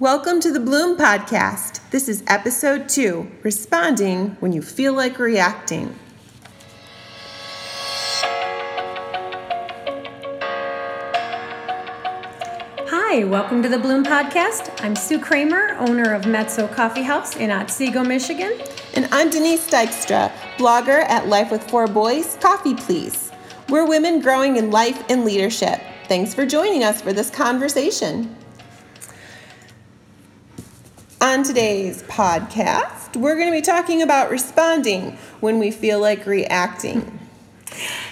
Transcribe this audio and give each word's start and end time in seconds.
Welcome 0.00 0.40
to 0.40 0.50
the 0.50 0.60
Bloom 0.60 0.96
Podcast. 0.96 1.82
This 1.90 2.08
is 2.08 2.24
episode 2.26 2.88
two 2.88 3.30
Responding 3.42 4.30
When 4.40 4.50
You 4.50 4.62
Feel 4.62 4.94
Like 4.94 5.18
Reacting. 5.18 5.94
Hi, 12.88 13.24
welcome 13.24 13.62
to 13.62 13.68
the 13.68 13.78
Bloom 13.78 14.02
Podcast. 14.02 14.82
I'm 14.82 14.96
Sue 14.96 15.20
Kramer, 15.20 15.76
owner 15.78 16.14
of 16.14 16.26
Mezzo 16.26 16.66
Coffee 16.66 17.02
House 17.02 17.36
in 17.36 17.50
Otsego, 17.50 18.02
Michigan. 18.02 18.58
And 18.94 19.06
I'm 19.12 19.28
Denise 19.28 19.68
Dykstra, 19.68 20.32
blogger 20.56 21.02
at 21.10 21.28
Life 21.28 21.50
with 21.50 21.68
Four 21.68 21.86
Boys 21.86 22.38
Coffee 22.40 22.74
Please. 22.74 23.30
We're 23.68 23.86
women 23.86 24.22
growing 24.22 24.56
in 24.56 24.70
life 24.70 25.04
and 25.10 25.26
leadership. 25.26 25.78
Thanks 26.08 26.32
for 26.32 26.46
joining 26.46 26.84
us 26.84 27.02
for 27.02 27.12
this 27.12 27.28
conversation. 27.28 28.34
On 31.22 31.42
today's 31.42 32.02
podcast, 32.04 33.14
we're 33.14 33.34
going 33.34 33.46
to 33.48 33.52
be 33.52 33.60
talking 33.60 34.00
about 34.00 34.30
responding 34.30 35.18
when 35.40 35.58
we 35.58 35.70
feel 35.70 36.00
like 36.00 36.24
reacting. 36.24 37.18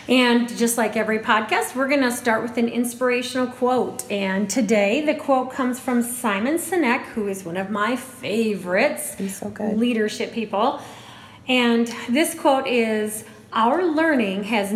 And 0.06 0.46
just 0.58 0.76
like 0.76 0.94
every 0.94 1.18
podcast, 1.18 1.74
we're 1.74 1.88
going 1.88 2.02
to 2.02 2.12
start 2.12 2.42
with 2.42 2.58
an 2.58 2.68
inspirational 2.68 3.46
quote. 3.46 4.10
And 4.12 4.48
today, 4.50 5.06
the 5.06 5.14
quote 5.14 5.52
comes 5.52 5.80
from 5.80 6.02
Simon 6.02 6.56
Sinek, 6.56 7.00
who 7.06 7.28
is 7.28 7.44
one 7.44 7.56
of 7.56 7.70
my 7.70 7.96
favorites 7.96 9.14
He's 9.14 9.38
so 9.38 9.48
good. 9.48 9.78
leadership 9.78 10.32
people. 10.32 10.80
And 11.48 11.90
this 12.10 12.34
quote 12.34 12.66
is 12.66 13.24
Our 13.54 13.84
learning 13.84 14.44
has, 14.44 14.70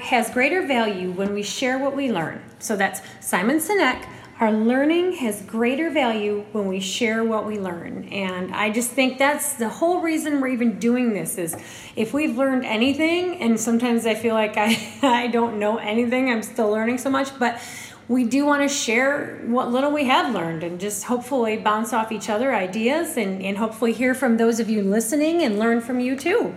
has 0.00 0.30
greater 0.30 0.66
value 0.66 1.10
when 1.10 1.34
we 1.34 1.42
share 1.42 1.78
what 1.78 1.94
we 1.94 2.10
learn. 2.10 2.40
So 2.60 2.76
that's 2.76 3.02
Simon 3.20 3.58
Sinek. 3.58 4.06
Our 4.40 4.52
learning 4.52 5.12
has 5.14 5.42
greater 5.42 5.90
value 5.90 6.44
when 6.50 6.66
we 6.66 6.80
share 6.80 7.22
what 7.22 7.46
we 7.46 7.58
learn. 7.58 8.08
And 8.10 8.52
I 8.52 8.70
just 8.70 8.90
think 8.90 9.16
that's 9.16 9.54
the 9.54 9.68
whole 9.68 10.00
reason 10.00 10.40
we're 10.40 10.48
even 10.48 10.80
doing 10.80 11.12
this 11.12 11.38
is 11.38 11.56
if 11.94 12.12
we've 12.12 12.36
learned 12.36 12.64
anything, 12.64 13.40
and 13.40 13.58
sometimes 13.58 14.06
I 14.06 14.16
feel 14.16 14.34
like 14.34 14.56
I, 14.56 14.76
I 15.02 15.28
don't 15.28 15.60
know 15.60 15.76
anything, 15.78 16.30
I'm 16.30 16.42
still 16.42 16.68
learning 16.68 16.98
so 16.98 17.10
much, 17.10 17.38
but 17.38 17.60
we 18.08 18.24
do 18.24 18.44
want 18.44 18.62
to 18.62 18.68
share 18.68 19.40
what 19.46 19.70
little 19.70 19.92
we 19.92 20.04
have 20.06 20.34
learned 20.34 20.64
and 20.64 20.80
just 20.80 21.04
hopefully 21.04 21.56
bounce 21.56 21.92
off 21.92 22.10
each 22.10 22.28
other 22.28 22.54
ideas 22.54 23.16
and, 23.16 23.40
and 23.40 23.56
hopefully 23.56 23.92
hear 23.92 24.14
from 24.14 24.36
those 24.36 24.58
of 24.58 24.68
you 24.68 24.82
listening 24.82 25.42
and 25.42 25.58
learn 25.60 25.80
from 25.80 26.00
you 26.00 26.16
too. 26.16 26.54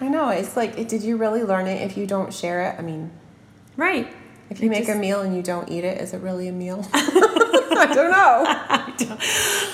I 0.00 0.08
know, 0.08 0.28
it's 0.28 0.54
like, 0.54 0.86
did 0.86 1.02
you 1.02 1.16
really 1.16 1.42
learn 1.42 1.66
it 1.66 1.80
if 1.80 1.96
you 1.96 2.06
don't 2.06 2.32
share 2.32 2.70
it? 2.70 2.78
I 2.78 2.82
mean, 2.82 3.10
Right. 3.76 4.08
If 4.50 4.60
you 4.60 4.68
make 4.70 4.86
just- 4.86 4.96
a 4.96 5.00
meal 5.00 5.20
and 5.22 5.34
you 5.36 5.42
don't 5.42 5.68
eat 5.70 5.84
it, 5.84 6.00
is 6.00 6.12
it 6.14 6.20
really 6.20 6.48
a 6.48 6.52
meal? 6.52 6.86
I 7.78 7.92
don't 7.92 8.10
know. 8.10 8.44
I 8.48 8.94
don't, 8.96 9.20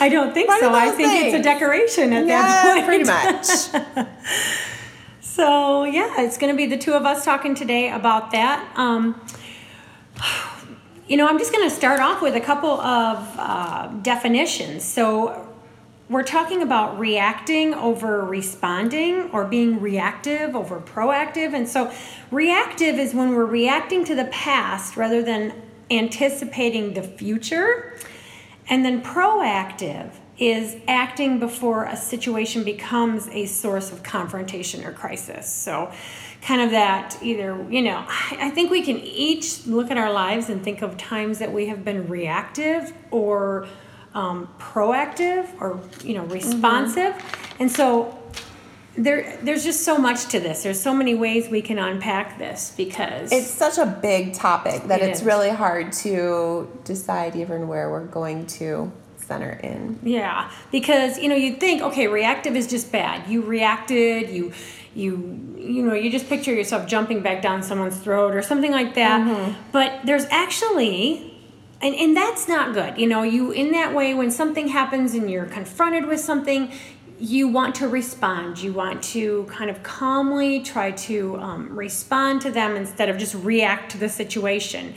I 0.02 0.08
don't 0.08 0.34
think 0.34 0.48
One 0.48 0.60
so. 0.60 0.74
I 0.74 0.90
think 0.90 1.26
it's 1.26 1.34
a 1.36 1.42
decoration 1.42 2.12
at 2.12 2.26
that 2.26 2.64
Yeah, 2.64 2.74
point. 2.74 2.86
pretty 2.86 3.04
much. 3.04 3.46
So 5.20 5.84
yeah, 5.84 6.20
it's 6.20 6.36
going 6.36 6.52
to 6.52 6.56
be 6.56 6.66
the 6.66 6.76
two 6.76 6.92
of 6.92 7.06
us 7.06 7.24
talking 7.24 7.54
today 7.54 7.90
about 7.90 8.32
that. 8.32 8.70
Um, 8.76 9.20
you 11.08 11.16
know, 11.16 11.26
I'm 11.28 11.38
just 11.38 11.52
going 11.52 11.68
to 11.68 11.74
start 11.74 12.00
off 12.00 12.20
with 12.22 12.34
a 12.34 12.40
couple 12.40 12.70
of 12.70 13.18
uh, 13.38 13.86
definitions. 14.02 14.84
So 14.84 15.48
we're 16.08 16.22
talking 16.22 16.62
about 16.62 16.98
reacting 16.98 17.74
over 17.74 18.24
responding 18.24 19.30
or 19.30 19.44
being 19.44 19.80
reactive 19.80 20.54
over 20.54 20.80
proactive. 20.80 21.54
And 21.54 21.68
so 21.68 21.92
reactive 22.30 22.98
is 22.98 23.14
when 23.14 23.34
we're 23.34 23.46
reacting 23.46 24.04
to 24.06 24.14
the 24.14 24.26
past 24.26 24.96
rather 24.96 25.22
than 25.22 25.54
anticipating 25.90 26.94
the 26.94 27.02
future. 27.02 27.96
And 28.68 28.84
then 28.84 29.02
proactive 29.02 30.12
is 30.38 30.76
acting 30.88 31.38
before 31.38 31.84
a 31.84 31.96
situation 31.96 32.64
becomes 32.64 33.28
a 33.28 33.46
source 33.46 33.92
of 33.92 34.02
confrontation 34.02 34.84
or 34.84 34.92
crisis. 34.92 35.52
So, 35.52 35.92
kind 36.40 36.60
of 36.60 36.72
that 36.72 37.16
either, 37.22 37.64
you 37.70 37.82
know, 37.82 38.04
I 38.08 38.50
think 38.50 38.70
we 38.70 38.82
can 38.82 38.98
each 38.98 39.64
look 39.66 39.90
at 39.92 39.96
our 39.96 40.12
lives 40.12 40.48
and 40.48 40.62
think 40.64 40.82
of 40.82 40.96
times 40.96 41.38
that 41.38 41.52
we 41.52 41.68
have 41.68 41.84
been 41.84 42.08
reactive 42.08 42.92
or 43.12 43.68
um, 44.14 44.48
proactive 44.58 45.48
or, 45.60 45.80
you 46.04 46.14
know, 46.14 46.24
responsive. 46.24 47.14
And 47.58 47.70
so, 47.70 48.18
there, 48.94 49.38
there's 49.42 49.64
just 49.64 49.84
so 49.84 49.96
much 49.96 50.26
to 50.28 50.40
this. 50.40 50.62
There's 50.62 50.78
so 50.80 50.92
many 50.92 51.14
ways 51.14 51.48
we 51.48 51.62
can 51.62 51.78
unpack 51.78 52.38
this 52.38 52.74
because 52.76 53.32
It's 53.32 53.48
such 53.48 53.78
a 53.78 53.86
big 53.86 54.34
topic 54.34 54.84
that 54.88 55.00
It 55.00 55.08
it's 55.08 55.20
is. 55.20 55.26
really 55.26 55.48
hard 55.48 55.92
to 56.04 56.68
decide 56.84 57.34
even 57.36 57.68
where 57.68 57.90
we're 57.90 58.04
going 58.04 58.46
to 58.58 58.92
center 59.16 59.58
in. 59.62 59.98
Yeah, 60.02 60.50
because 60.70 61.18
you 61.18 61.28
know 61.30 61.34
you'd 61.34 61.58
think 61.58 61.80
okay, 61.80 62.06
reactive 62.08 62.54
is 62.54 62.66
just 62.66 62.92
bad. 62.92 63.30
You 63.30 63.40
reacted, 63.40 64.28
you 64.28 64.52
you 64.94 65.54
you 65.56 65.82
know 65.82 65.94
you 65.94 66.10
just 66.10 66.28
picture 66.28 66.52
yourself 66.52 66.86
jumping 66.86 67.22
back 67.22 67.40
down 67.40 67.62
someone's 67.62 67.96
throat 67.96 68.34
or 68.34 68.42
something 68.42 68.72
like 68.72 68.94
that. 68.96 69.56
But 69.72 70.00
there's 70.04 70.26
actually 70.26 71.31
and, 71.82 71.94
and 71.94 72.16
that's 72.16 72.48
not 72.48 72.74
good. 72.74 72.96
You 72.96 73.08
know, 73.08 73.22
you 73.22 73.50
in 73.50 73.72
that 73.72 73.94
way 73.94 74.14
when 74.14 74.30
something 74.30 74.68
happens 74.68 75.14
and 75.14 75.30
you're 75.30 75.46
confronted 75.46 76.06
with 76.06 76.20
something, 76.20 76.70
you 77.18 77.48
want 77.48 77.74
to 77.76 77.88
respond. 77.88 78.62
You 78.62 78.72
want 78.72 79.02
to 79.04 79.44
kind 79.44 79.70
of 79.70 79.82
calmly 79.82 80.60
try 80.60 80.92
to 80.92 81.36
um, 81.38 81.76
respond 81.76 82.40
to 82.42 82.50
them 82.50 82.76
instead 82.76 83.08
of 83.08 83.18
just 83.18 83.34
react 83.34 83.92
to 83.92 83.98
the 83.98 84.08
situation. 84.08 84.94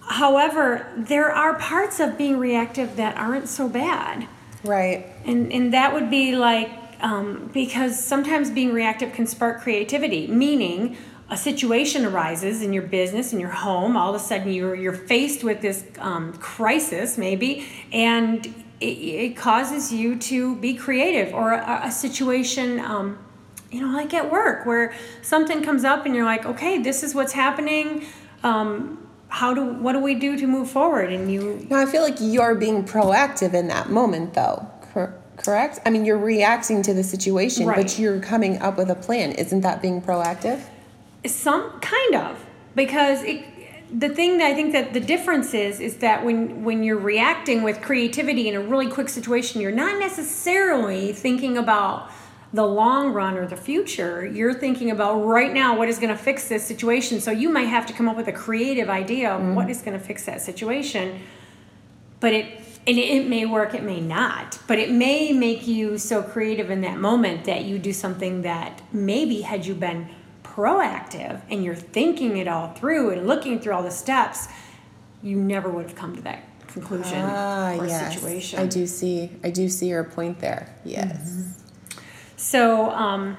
However, 0.00 0.92
there 0.96 1.30
are 1.30 1.54
parts 1.54 2.00
of 2.00 2.18
being 2.18 2.38
reactive 2.38 2.96
that 2.96 3.16
aren't 3.16 3.48
so 3.48 3.68
bad. 3.68 4.26
Right. 4.64 5.06
And, 5.24 5.52
and 5.52 5.72
that 5.72 5.94
would 5.94 6.10
be 6.10 6.34
like, 6.36 6.70
um, 7.00 7.50
because 7.52 8.02
sometimes 8.02 8.50
being 8.50 8.72
reactive 8.72 9.12
can 9.12 9.26
spark 9.26 9.62
creativity, 9.62 10.26
meaning 10.28 10.96
a 11.32 11.36
situation 11.36 12.04
arises 12.04 12.60
in 12.60 12.74
your 12.74 12.82
business, 12.82 13.32
in 13.32 13.40
your 13.40 13.48
home, 13.50 13.96
all 13.96 14.14
of 14.14 14.20
a 14.20 14.24
sudden 14.24 14.52
you're, 14.52 14.74
you're 14.74 14.92
faced 14.92 15.42
with 15.42 15.62
this 15.62 15.82
um, 15.98 16.34
crisis, 16.34 17.16
maybe, 17.16 17.66
and 17.90 18.44
it, 18.80 18.84
it 18.84 19.36
causes 19.36 19.90
you 19.90 20.18
to 20.18 20.54
be 20.56 20.74
creative, 20.74 21.32
or 21.32 21.54
a, 21.54 21.80
a 21.84 21.90
situation, 21.90 22.78
um, 22.80 23.18
you 23.70 23.80
know, 23.80 23.96
like 23.96 24.12
at 24.12 24.30
work, 24.30 24.66
where 24.66 24.92
something 25.22 25.62
comes 25.62 25.84
up 25.84 26.04
and 26.04 26.14
you're 26.14 26.26
like, 26.26 26.44
okay, 26.44 26.82
this 26.82 27.02
is 27.02 27.14
what's 27.14 27.32
happening. 27.32 28.04
Um, 28.42 28.98
how 29.28 29.54
do 29.54 29.64
what 29.64 29.94
do 29.94 30.00
we 30.00 30.14
do 30.14 30.36
to 30.36 30.46
move 30.46 30.68
forward? 30.68 31.10
And 31.10 31.32
you 31.32 31.66
Now, 31.70 31.78
I 31.78 31.86
feel 31.86 32.02
like 32.02 32.16
you're 32.20 32.54
being 32.54 32.84
proactive 32.84 33.54
in 33.54 33.68
that 33.68 33.88
moment, 33.88 34.34
though. 34.34 34.68
Cor- 34.92 35.14
correct? 35.38 35.78
I 35.86 35.90
mean, 35.90 36.04
you're 36.04 36.18
reacting 36.18 36.82
to 36.82 36.92
the 36.92 37.02
situation, 37.02 37.64
Right. 37.64 37.78
but 37.78 37.98
you're 37.98 38.20
coming 38.20 38.60
up 38.60 38.76
with 38.76 38.90
a 38.90 38.94
plan. 38.94 39.32
Isn't 39.32 39.62
that 39.62 39.80
being 39.80 40.02
proactive? 40.02 40.60
Some 41.26 41.80
kind 41.80 42.14
of 42.14 42.44
because 42.74 43.22
it, 43.22 43.44
the 43.92 44.08
thing 44.08 44.38
that 44.38 44.46
I 44.46 44.54
think 44.54 44.72
that 44.72 44.92
the 44.92 45.00
difference 45.00 45.54
is 45.54 45.78
is 45.78 45.98
that 45.98 46.24
when 46.24 46.64
when 46.64 46.82
you're 46.82 46.98
reacting 46.98 47.62
with 47.62 47.80
creativity 47.82 48.48
in 48.48 48.54
a 48.54 48.60
really 48.60 48.88
quick 48.88 49.08
situation, 49.08 49.60
you're 49.60 49.70
not 49.70 49.98
necessarily 49.98 51.12
thinking 51.12 51.58
about 51.58 52.10
the 52.52 52.66
long 52.66 53.12
run 53.12 53.36
or 53.36 53.46
the 53.46 53.56
future. 53.56 54.26
You're 54.26 54.54
thinking 54.54 54.90
about 54.90 55.20
right 55.20 55.52
now 55.52 55.76
what 55.76 55.88
is 55.88 55.98
going 55.98 56.10
to 56.10 56.22
fix 56.22 56.48
this 56.48 56.66
situation. 56.66 57.20
So 57.20 57.30
you 57.30 57.48
might 57.48 57.68
have 57.68 57.86
to 57.86 57.92
come 57.92 58.08
up 58.08 58.16
with 58.16 58.28
a 58.28 58.32
creative 58.32 58.90
idea 58.90 59.32
of 59.32 59.40
what 59.40 59.62
mm-hmm. 59.62 59.70
is 59.70 59.82
going 59.82 59.98
to 59.98 60.04
fix 60.04 60.26
that 60.26 60.42
situation. 60.42 61.20
But 62.20 62.34
it 62.34 62.58
and 62.84 62.98
it 62.98 63.28
may 63.28 63.46
work, 63.46 63.74
it 63.74 63.84
may 63.84 64.00
not. 64.00 64.58
But 64.66 64.78
it 64.78 64.90
may 64.90 65.32
make 65.32 65.66
you 65.68 65.98
so 65.98 66.22
creative 66.22 66.70
in 66.70 66.80
that 66.80 66.98
moment 66.98 67.44
that 67.44 67.64
you 67.64 67.78
do 67.78 67.92
something 67.92 68.42
that 68.42 68.82
maybe 68.92 69.42
had 69.42 69.64
you 69.64 69.74
been 69.74 70.08
proactive 70.54 71.40
and 71.50 71.64
you're 71.64 71.74
thinking 71.74 72.36
it 72.36 72.46
all 72.48 72.72
through 72.74 73.10
and 73.10 73.26
looking 73.26 73.58
through 73.60 73.72
all 73.72 73.82
the 73.82 73.90
steps, 73.90 74.48
you 75.22 75.36
never 75.36 75.70
would 75.70 75.86
have 75.86 75.94
come 75.94 76.14
to 76.16 76.22
that 76.22 76.44
conclusion 76.68 77.18
Ah, 77.22 77.74
or 77.76 77.86
yes. 77.86 78.14
situation. 78.14 78.58
I 78.58 78.66
do 78.66 78.86
see. 78.86 79.30
I 79.44 79.50
do 79.50 79.68
see 79.68 79.88
your 79.88 80.04
point 80.04 80.40
there. 80.40 80.74
Yes. 80.84 81.58
So, 82.36 82.90
um, 82.90 83.36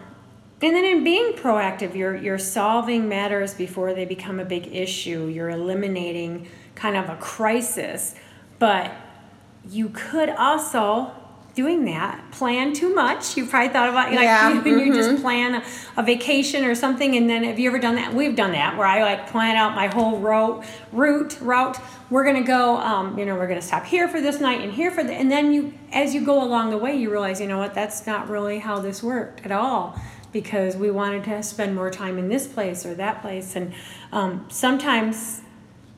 and 0.61 0.75
then 0.75 0.85
in 0.85 1.03
being 1.03 1.33
proactive, 1.33 1.93
you're 1.95 2.15
you're 2.15 2.39
solving 2.39 3.09
matters 3.09 3.53
before 3.53 3.93
they 3.93 4.05
become 4.05 4.39
a 4.39 4.45
big 4.45 4.67
issue. 4.73 5.27
You're 5.27 5.49
eliminating 5.49 6.47
kind 6.75 6.95
of 6.95 7.09
a 7.09 7.15
crisis, 7.17 8.15
but 8.59 8.91
you 9.69 9.89
could 9.89 10.29
also 10.29 11.11
doing 11.55 11.85
that 11.85 12.31
plan 12.31 12.73
too 12.73 12.93
much. 12.93 13.37
You 13.37 13.45
probably 13.45 13.69
thought 13.69 13.89
about 13.89 14.11
like 14.11 14.23
Yeah, 14.23 14.63
you, 14.63 14.79
you 14.85 14.93
just 14.93 15.21
plan 15.21 15.55
a, 15.55 15.63
a 15.97 16.03
vacation 16.03 16.63
or 16.65 16.75
something, 16.75 17.15
and 17.15 17.29
then 17.29 17.43
have 17.43 17.59
you 17.59 17.69
ever 17.69 17.79
done 17.79 17.95
that? 17.95 18.13
We've 18.13 18.35
done 18.35 18.51
that 18.53 18.77
where 18.77 18.87
I 18.87 19.03
like 19.03 19.29
plan 19.29 19.55
out 19.55 19.75
my 19.75 19.87
whole 19.87 20.19
route 20.19 20.65
route 20.91 21.39
route. 21.41 21.77
We're 22.09 22.25
gonna 22.25 22.43
go, 22.43 22.77
um, 22.77 23.17
you 23.17 23.25
know, 23.25 23.35
we're 23.35 23.47
gonna 23.47 23.61
stop 23.61 23.85
here 23.85 24.07
for 24.07 24.21
this 24.21 24.39
night 24.39 24.61
and 24.61 24.71
here 24.71 24.91
for 24.91 25.03
the, 25.03 25.13
and 25.13 25.31
then 25.31 25.53
you 25.53 25.73
as 25.91 26.13
you 26.13 26.25
go 26.25 26.43
along 26.43 26.71
the 26.71 26.77
way, 26.77 26.95
you 26.95 27.11
realize, 27.11 27.39
you 27.39 27.47
know 27.47 27.59
what, 27.59 27.73
that's 27.73 28.05
not 28.07 28.29
really 28.29 28.59
how 28.59 28.79
this 28.79 29.03
worked 29.03 29.45
at 29.45 29.51
all 29.51 29.99
because 30.31 30.75
we 30.75 30.89
wanted 30.89 31.23
to 31.23 31.43
spend 31.43 31.75
more 31.75 31.91
time 31.91 32.17
in 32.17 32.27
this 32.27 32.47
place 32.47 32.85
or 32.85 32.95
that 32.95 33.21
place, 33.21 33.55
and 33.55 33.71
um, 34.11 34.45
sometimes 34.49 35.41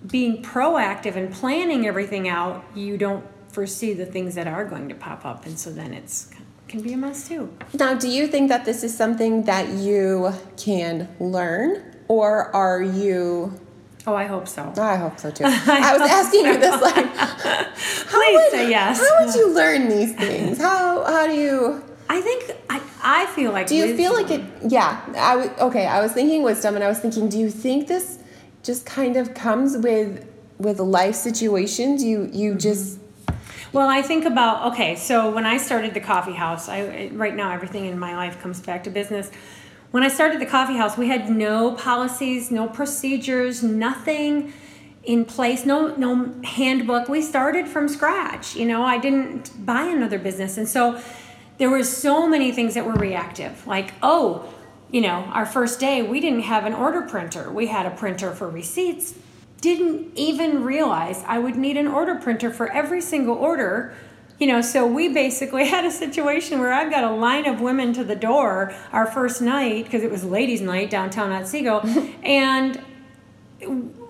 being 0.06 0.44
proactive 0.44 1.16
and 1.16 1.34
planning 1.34 1.88
everything 1.88 2.28
out, 2.28 2.64
you 2.76 2.98
don't 2.98 3.26
foresee 3.56 3.94
the 3.94 4.06
things 4.06 4.36
that 4.36 4.48
are 4.48 4.66
going 4.66 4.90
to 4.90 4.96
pop 4.96 5.26
up, 5.26 5.46
and 5.46 5.58
so 5.58 5.72
then 5.72 5.94
it's 5.94 6.30
can 6.68 6.82
be 6.82 6.94
a 6.94 6.98
mess 6.98 7.28
too. 7.28 7.44
Now, 7.74 7.94
do 7.94 8.10
you 8.10 8.28
think 8.28 8.50
that 8.50 8.66
this 8.66 8.84
is 8.84 8.96
something 8.96 9.44
that 9.44 9.70
you 9.70 10.34
can 10.58 11.08
learn, 11.20 11.70
or 12.08 12.54
are 12.56 12.82
you? 12.82 13.60
Oh, 14.08 14.16
I 14.16 14.26
hope 14.26 14.48
so. 14.48 14.74
I 14.78 14.98
hope 14.98 15.18
so 15.18 15.32
too. 15.32 15.44
I, 15.48 15.98
was 15.98 16.10
asking 16.10 16.42
so. 16.42 16.52
you 16.52 16.58
this, 16.60 16.82
like, 16.82 17.16
please 18.14 18.36
would, 18.36 18.52
say 18.52 18.70
yes. 18.70 19.00
How 19.00 19.26
would 19.26 19.36
you 19.36 19.56
learn 19.56 19.90
these 19.90 20.14
things? 20.16 20.58
How 20.58 21.04
how 21.06 21.26
do 21.28 21.34
you? 21.34 21.84
I 22.10 22.22
think 22.22 22.52
I, 22.70 22.82
I 23.02 23.26
feel 23.28 23.52
like. 23.52 23.68
Do 23.68 23.76
you 23.76 23.84
wisdom. 23.84 23.98
feel 23.98 24.14
like 24.14 24.32
it? 24.32 24.44
Yeah, 24.68 25.02
I 25.18 25.36
was 25.38 25.50
okay. 25.68 25.86
I 25.88 26.02
was 26.02 26.12
thinking 26.12 26.44
wisdom, 26.44 26.76
and 26.76 26.84
I 26.84 26.88
was 26.88 27.00
thinking, 27.00 27.30
do 27.30 27.40
you 27.40 27.50
think 27.50 27.88
this 27.88 28.20
just 28.64 28.86
kind 28.86 29.16
of 29.16 29.34
comes 29.34 29.78
with 29.78 30.28
with 30.58 30.80
life 30.80 31.16
situations? 31.16 32.04
You 32.04 32.30
you 32.34 32.52
mm-hmm. 32.52 32.60
just. 32.60 33.00
Well, 33.76 33.90
I 33.90 34.02
think 34.02 34.24
about 34.24 34.72
okay. 34.72 34.96
So 34.96 35.30
when 35.30 35.46
I 35.46 35.58
started 35.58 35.94
the 35.94 36.00
coffee 36.00 36.32
house, 36.32 36.70
I 36.70 37.10
right 37.12 37.36
now 37.36 37.52
everything 37.52 37.88
in 37.88 38.00
my 38.00 38.16
life 38.16 38.40
comes 38.40 38.62
back 38.62 38.86
to 38.86 38.90
business. 38.90 39.30
When 39.92 40.02
I 40.02 40.08
started 40.08 40.40
the 40.40 40.46
coffee 40.46 40.78
house, 40.78 40.98
we 40.98 41.10
had 41.10 41.30
no 41.30 41.74
policies, 41.74 42.52
no 42.52 42.70
procedures, 42.70 43.64
nothing 43.64 44.54
in 45.04 45.26
place 45.26 45.68
no 45.68 45.94
no 45.98 46.34
handbook 46.44 47.08
we 47.08 47.22
started 47.22 47.68
from 47.68 47.88
scratch 47.88 48.56
you 48.56 48.66
know 48.66 48.82
i 48.82 48.98
didn't 48.98 49.52
buy 49.64 49.84
another 49.84 50.18
business 50.18 50.58
and 50.58 50.68
so 50.68 51.00
there 51.60 51.70
were 51.70 51.84
so 51.84 52.28
many 52.28 52.52
things 52.52 52.74
that 52.74 52.84
were 52.84 52.96
reactive 52.96 53.68
like 53.68 53.94
oh 54.02 54.52
you 54.90 55.00
know 55.00 55.30
our 55.32 55.46
first 55.46 55.80
day 55.80 56.02
we 56.02 56.20
didn't 56.20 56.40
have 56.40 56.66
an 56.66 56.74
order 56.74 57.04
printer 57.04 57.52
we 57.52 57.68
had 57.68 57.86
a 57.86 57.92
printer 57.92 58.32
for 58.32 58.50
receipts 58.50 59.14
didn't 59.66 60.12
even 60.16 60.64
realize 60.64 61.24
i 61.28 61.38
would 61.38 61.56
need 61.56 61.78
an 61.78 61.88
order 61.88 62.16
printer 62.16 62.52
for 62.52 62.72
every 62.72 63.02
single 63.02 63.36
order 63.36 63.94
you 64.40 64.48
know 64.48 64.62
so 64.62 64.86
we 64.86 65.10
basically 65.10 65.66
had 65.76 65.86
a 65.86 65.92
situation 65.92 66.60
where 66.60 66.74
i've 66.74 66.92
got 66.92 67.04
a 67.04 67.12
line 67.12 67.46
of 67.46 67.60
women 67.60 67.94
to 67.94 68.04
the 68.04 68.16
door 68.16 68.74
our 68.92 69.06
first 69.06 69.42
night 69.42 69.84
because 69.86 70.04
it 70.04 70.12
was 70.12 70.24
ladies 70.24 70.62
night 70.62 70.90
downtown 70.90 71.32
otsego 71.32 71.80
and 72.24 72.82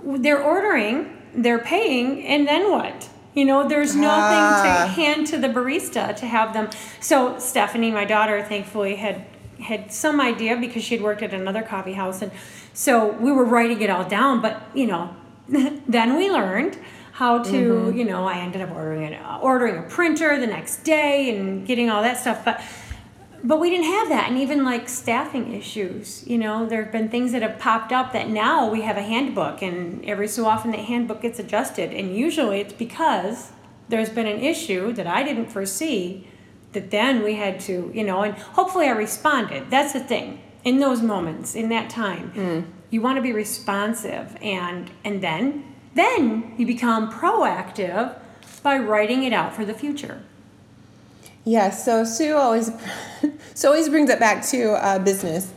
they're 0.05 0.41
ordering, 0.41 1.17
they're 1.33 1.59
paying, 1.59 2.25
and 2.25 2.47
then 2.47 2.71
what? 2.71 3.09
You 3.33 3.45
know, 3.45 3.67
there's 3.67 3.95
nothing 3.95 4.37
ah. 4.37 4.85
to 4.85 4.91
hand 4.91 5.27
to 5.27 5.37
the 5.37 5.49
barista 5.49 6.15
to 6.15 6.25
have 6.25 6.53
them. 6.53 6.69
So 7.01 7.37
Stephanie, 7.37 7.91
my 7.91 8.05
daughter, 8.05 8.43
thankfully 8.43 8.95
had 8.95 9.25
had 9.59 9.91
some 9.91 10.21
idea 10.21 10.57
because 10.57 10.83
she'd 10.83 11.01
worked 11.01 11.21
at 11.21 11.33
another 11.33 11.61
coffee 11.61 11.93
house, 11.93 12.21
and 12.21 12.31
so 12.73 13.11
we 13.11 13.31
were 13.31 13.43
writing 13.43 13.81
it 13.81 13.89
all 13.89 14.07
down. 14.07 14.41
But 14.41 14.61
you 14.73 14.87
know, 14.87 15.15
then 15.87 16.17
we 16.17 16.29
learned 16.29 16.77
how 17.13 17.43
to. 17.43 17.51
Mm-hmm. 17.51 17.97
You 17.97 18.05
know, 18.05 18.25
I 18.25 18.39
ended 18.39 18.61
up 18.61 18.71
ordering 18.71 19.13
an, 19.13 19.39
ordering 19.41 19.77
a 19.77 19.83
printer 19.83 20.39
the 20.39 20.47
next 20.47 20.83
day 20.83 21.35
and 21.35 21.65
getting 21.65 21.89
all 21.89 22.01
that 22.01 22.17
stuff, 22.17 22.43
but 22.43 22.61
but 23.45 23.59
we 23.59 23.69
didn't 23.69 23.85
have 23.85 24.09
that 24.09 24.29
and 24.29 24.39
even 24.39 24.63
like 24.63 24.89
staffing 24.89 25.53
issues 25.53 26.27
you 26.27 26.37
know 26.37 26.65
there 26.65 26.83
have 26.83 26.91
been 26.91 27.09
things 27.09 27.31
that 27.31 27.43
have 27.43 27.59
popped 27.59 27.91
up 27.91 28.11
that 28.11 28.27
now 28.27 28.69
we 28.69 28.81
have 28.81 28.97
a 28.97 29.01
handbook 29.01 29.61
and 29.61 30.03
every 30.05 30.27
so 30.27 30.45
often 30.45 30.71
the 30.71 30.77
handbook 30.77 31.21
gets 31.21 31.37
adjusted 31.37 31.93
and 31.93 32.15
usually 32.15 32.59
it's 32.59 32.73
because 32.73 33.51
there's 33.87 34.09
been 34.09 34.25
an 34.25 34.39
issue 34.39 34.91
that 34.91 35.05
i 35.05 35.21
didn't 35.21 35.45
foresee 35.45 36.27
that 36.71 36.89
then 36.89 37.23
we 37.23 37.35
had 37.35 37.59
to 37.59 37.91
you 37.93 38.03
know 38.03 38.23
and 38.23 38.33
hopefully 38.33 38.87
i 38.87 38.91
responded 38.91 39.69
that's 39.69 39.93
the 39.93 39.99
thing 39.99 40.41
in 40.63 40.79
those 40.79 41.01
moments 41.01 41.53
in 41.55 41.69
that 41.69 41.89
time 41.89 42.31
mm. 42.31 42.65
You 42.89 43.01
want 43.01 43.17
to 43.17 43.21
be 43.21 43.33
responsive 43.33 44.37
and 44.41 44.91
and 45.03 45.21
then 45.21 45.75
then 45.95 46.53
you 46.57 46.65
become 46.65 47.11
proactive 47.11 48.17
by 48.61 48.77
writing 48.77 49.23
it 49.23 49.31
out 49.31 49.55
for 49.55 49.63
the 49.63 49.73
future. 49.73 50.21
Yeah, 51.45 51.69
so 51.69 52.03
Sue 52.03 52.35
always 52.35 52.71
Sue 53.53 53.67
always 53.67 53.89
brings 53.89 54.09
it 54.09 54.19
back 54.19 54.45
to 54.47 54.75
a 54.81 54.99
business 54.99 55.51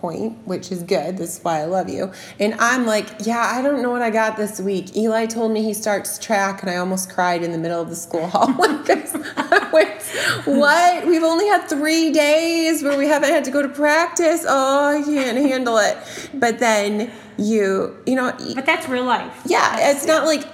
point, 0.00 0.38
which 0.46 0.72
is 0.72 0.82
good. 0.82 1.18
This 1.18 1.36
is 1.38 1.44
why 1.44 1.60
I 1.60 1.64
love 1.66 1.88
you. 1.88 2.12
And 2.38 2.54
I'm 2.54 2.86
like, 2.86 3.06
yeah, 3.26 3.52
I 3.54 3.62
don't 3.62 3.82
know 3.82 3.90
what 3.90 4.02
I 4.02 4.10
got 4.10 4.36
this 4.36 4.60
week. 4.60 4.96
Eli 4.96 5.26
told 5.26 5.52
me 5.52 5.62
he 5.62 5.74
starts 5.74 6.18
track, 6.18 6.62
and 6.62 6.70
I 6.70 6.76
almost 6.76 7.10
cried 7.10 7.42
in 7.42 7.52
the 7.52 7.58
middle 7.58 7.80
of 7.80 7.90
the 7.90 7.96
school 7.96 8.26
hallway. 8.32 8.68
what? 10.44 11.06
We've 11.06 11.22
only 11.22 11.46
had 11.46 11.68
three 11.68 12.10
days 12.10 12.82
where 12.82 12.96
we 12.96 13.06
haven't 13.06 13.30
had 13.30 13.44
to 13.44 13.50
go 13.50 13.62
to 13.62 13.68
practice. 13.68 14.44
Oh, 14.48 14.98
I 14.98 15.02
can't 15.02 15.36
handle 15.36 15.78
it. 15.78 15.96
But 16.34 16.58
then 16.58 17.10
you, 17.36 17.96
you 18.06 18.14
know. 18.14 18.32
But 18.54 18.66
that's 18.66 18.88
real 18.88 19.04
life. 19.04 19.42
Yeah, 19.44 19.76
that's, 19.76 19.98
it's 19.98 20.06
yeah. 20.06 20.14
not 20.14 20.26
like 20.26 20.44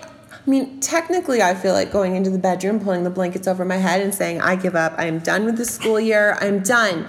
I 0.47 0.51
mean, 0.51 0.79
technically, 0.79 1.43
I 1.43 1.55
feel 1.55 1.73
like 1.73 1.91
going 1.91 2.15
into 2.15 2.31
the 2.31 2.39
bedroom, 2.39 2.79
pulling 2.79 3.03
the 3.03 3.11
blankets 3.11 3.49
over 3.49 3.65
my 3.65 3.79
head, 3.79 4.01
and 4.01 4.15
saying, 4.15 4.41
I 4.41 4.55
give 4.55 4.77
up. 4.77 4.95
I 4.97 5.07
am 5.07 5.19
done 5.19 5.45
with 5.45 5.57
the 5.57 5.65
school 5.65 5.99
year. 5.99 6.37
I'm 6.41 6.63
done. 6.63 7.07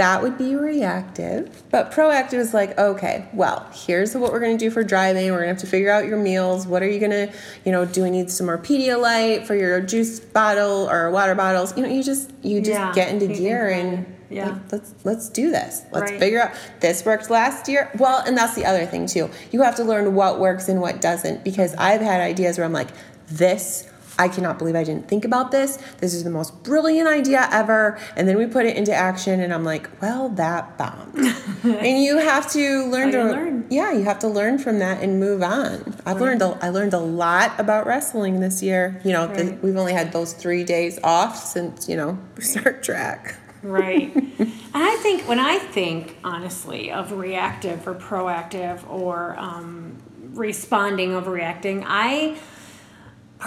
That 0.00 0.22
would 0.22 0.38
be 0.38 0.56
reactive. 0.56 1.62
But 1.70 1.92
proactive 1.92 2.38
is 2.38 2.54
like, 2.54 2.78
okay, 2.78 3.28
well, 3.34 3.68
here's 3.74 4.14
what 4.14 4.32
we're 4.32 4.40
going 4.40 4.56
to 4.56 4.64
do 4.64 4.70
for 4.70 4.82
driving. 4.82 5.30
We're 5.30 5.42
going 5.42 5.48
to 5.48 5.52
have 5.52 5.58
to 5.58 5.66
figure 5.66 5.90
out 5.90 6.06
your 6.06 6.16
meals. 6.16 6.66
What 6.66 6.82
are 6.82 6.88
you 6.88 6.98
going 6.98 7.10
to, 7.10 7.30
you 7.66 7.70
know, 7.70 7.84
do 7.84 8.04
we 8.04 8.10
need 8.10 8.30
some 8.30 8.46
more 8.46 8.56
Pedialyte 8.56 9.46
for 9.46 9.54
your 9.54 9.78
juice 9.82 10.18
bottle 10.18 10.88
or 10.88 11.10
water 11.10 11.34
bottles? 11.34 11.76
You 11.76 11.82
know, 11.82 11.90
you 11.90 12.02
just, 12.02 12.32
you 12.40 12.62
just 12.62 12.70
yeah, 12.70 12.94
get 12.94 13.10
into 13.12 13.26
gear 13.26 13.68
and 13.68 14.06
yeah 14.30 14.52
like, 14.52 14.72
let's 14.72 14.94
let's 15.02 15.28
do 15.28 15.50
this 15.50 15.82
let's 15.90 16.12
right. 16.12 16.20
figure 16.20 16.40
out 16.40 16.52
this 16.78 17.04
worked 17.04 17.30
last 17.30 17.68
year 17.68 17.90
well 17.98 18.22
and 18.24 18.36
that's 18.38 18.54
the 18.54 18.64
other 18.64 18.86
thing 18.86 19.04
too 19.04 19.28
you 19.50 19.60
have 19.60 19.74
to 19.74 19.82
learn 19.82 20.14
what 20.14 20.38
works 20.38 20.68
and 20.68 20.80
what 20.80 21.00
doesn't 21.00 21.42
because 21.42 21.74
i've 21.74 22.00
had 22.00 22.20
ideas 22.20 22.56
where 22.56 22.64
i'm 22.64 22.72
like 22.72 22.90
this 23.26 23.90
I 24.20 24.28
cannot 24.28 24.58
believe 24.58 24.76
I 24.76 24.84
didn't 24.84 25.08
think 25.08 25.24
about 25.24 25.50
this. 25.50 25.78
This 25.96 26.12
is 26.12 26.24
the 26.24 26.30
most 26.30 26.62
brilliant 26.62 27.08
idea 27.08 27.48
ever. 27.50 27.98
And 28.16 28.28
then 28.28 28.36
we 28.36 28.44
put 28.44 28.66
it 28.66 28.76
into 28.76 28.92
action, 28.92 29.40
and 29.40 29.50
I'm 29.50 29.64
like, 29.64 29.88
well, 30.02 30.28
that 30.30 30.76
bombed. 30.76 31.16
and 31.64 32.02
you 32.02 32.18
have 32.18 32.52
to 32.52 32.84
learn 32.84 33.12
to 33.12 33.24
learn. 33.24 33.66
Yeah, 33.70 33.92
you 33.92 34.04
have 34.04 34.18
to 34.18 34.28
learn 34.28 34.58
from 34.58 34.78
that 34.80 35.02
and 35.02 35.18
move 35.18 35.42
on. 35.42 35.96
I've 36.04 36.16
right. 36.16 36.20
learned 36.20 36.42
a, 36.42 36.58
I 36.60 36.68
learned 36.68 36.92
a 36.92 36.98
lot 36.98 37.58
about 37.58 37.86
wrestling 37.86 38.40
this 38.40 38.62
year. 38.62 39.00
You 39.04 39.14
know, 39.14 39.26
right. 39.26 39.36
the, 39.36 39.58
we've 39.62 39.76
only 39.78 39.94
had 39.94 40.12
those 40.12 40.34
three 40.34 40.64
days 40.64 40.98
off 41.02 41.42
since 41.42 41.88
you 41.88 41.96
know 41.96 42.18
start 42.40 42.82
track. 42.82 43.36
Right. 43.62 44.14
and 44.38 44.52
I 44.74 44.96
think 44.96 45.26
when 45.26 45.38
I 45.38 45.58
think 45.58 46.18
honestly 46.24 46.92
of 46.92 47.12
reactive 47.12 47.88
or 47.88 47.94
proactive 47.94 48.86
or 48.86 49.34
um, 49.38 49.96
responding 50.34 51.14
over 51.14 51.30
reacting, 51.30 51.84
I 51.86 52.38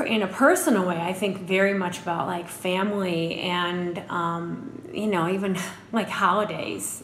in 0.02 0.22
a 0.22 0.28
personal 0.28 0.86
way, 0.86 0.98
I 0.98 1.14
think 1.14 1.40
very 1.40 1.74
much 1.74 2.00
about 2.00 2.28
like 2.28 2.48
family 2.48 3.40
and 3.42 4.00
um, 4.10 4.82
you 4.94 5.08
know 5.08 5.30
even 5.30 5.58
like 5.92 6.10
holidays 6.10 7.04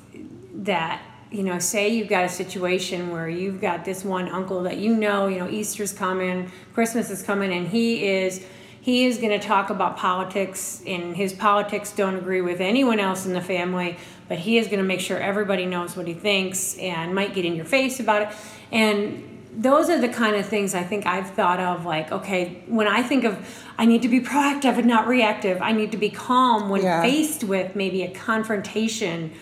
that 0.54 1.02
you 1.32 1.44
know 1.44 1.60
say 1.60 1.90
you've 1.90 2.10
got 2.10 2.24
a 2.24 2.30
situation 2.30 3.12
where 3.12 3.30
you've 3.30 3.62
got 3.62 3.86
this 3.86 4.04
one 4.04 4.28
uncle 4.30 4.64
that 4.64 4.78
you 4.78 4.96
know 4.96 5.28
you 5.28 5.40
know 5.40 5.50
Easter's 5.50 5.94
coming, 5.94 6.52
Christmas 6.74 7.10
is 7.10 7.22
coming, 7.22 7.54
and 7.54 7.68
he 7.68 8.08
is 8.08 8.46
he 8.82 9.06
is 9.06 9.18
going 9.18 9.38
to 9.38 9.46
talk 9.46 9.70
about 9.70 9.98
politics 9.98 10.82
and 10.88 11.16
his 11.16 11.34
politics 11.34 11.92
don't 11.92 12.16
agree 12.16 12.42
with 12.42 12.62
anyone 12.62 13.00
else 13.00 13.26
in 13.26 13.34
the 13.34 13.42
family 13.42 13.98
but 14.30 14.38
he 14.38 14.58
is 14.58 14.68
going 14.68 14.78
to 14.78 14.86
make 14.86 15.02
sure 15.02 15.18
everybody 15.18 15.66
knows 15.66 15.98
what 15.98 16.08
he 16.08 16.14
thinks 16.14 16.78
and 16.78 17.14
might 17.14 17.34
get 17.34 17.44
in 17.44 17.56
your 17.56 17.66
face 17.66 18.00
about 18.00 18.22
it. 18.22 18.30
And 18.72 19.39
those 19.60 19.90
are 19.90 20.00
the 20.00 20.08
kind 20.08 20.38
of 20.38 20.46
things 20.46 20.74
I 20.74 20.84
think 20.84 21.06
I've 21.06 21.32
thought 21.32 21.60
of 21.60 21.86
like, 21.86 22.14
okay, 22.14 22.64
when 22.68 22.88
I 22.88 23.04
think 23.04 23.26
of 23.26 23.38
I 23.78 23.86
need 23.86 24.02
to 24.04 24.08
be 24.08 24.22
proactive 24.22 24.78
and 24.78 24.88
not 24.88 25.06
reactive, 25.06 25.62
I 25.62 25.74
need 25.74 25.92
to 25.92 25.98
be 25.98 26.10
calm 26.10 26.70
when 26.70 26.82
yeah. 26.82 27.02
faced 27.02 27.44
with 27.44 27.76
maybe 27.76 28.04
a 28.04 28.12
confrontation. 28.12 29.34